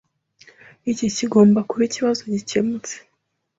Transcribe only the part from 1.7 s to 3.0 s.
ikibazo gikemutse.